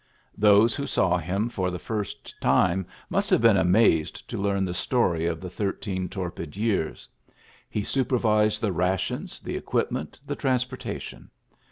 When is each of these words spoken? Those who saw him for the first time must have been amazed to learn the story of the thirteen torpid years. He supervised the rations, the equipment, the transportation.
Those 0.35 0.73
who 0.73 0.87
saw 0.87 1.19
him 1.19 1.47
for 1.47 1.69
the 1.69 1.77
first 1.77 2.33
time 2.41 2.87
must 3.07 3.29
have 3.29 3.39
been 3.41 3.55
amazed 3.55 4.27
to 4.31 4.41
learn 4.41 4.65
the 4.65 4.73
story 4.73 5.27
of 5.27 5.39
the 5.39 5.47
thirteen 5.47 6.09
torpid 6.09 6.57
years. 6.57 7.07
He 7.69 7.83
supervised 7.83 8.61
the 8.63 8.71
rations, 8.71 9.39
the 9.41 9.55
equipment, 9.55 10.19
the 10.25 10.35
transportation. 10.35 11.29